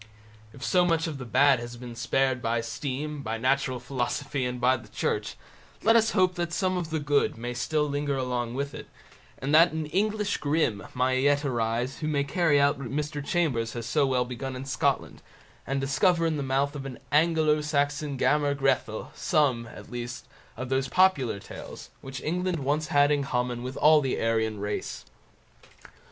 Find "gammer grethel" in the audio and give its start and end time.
18.17-19.11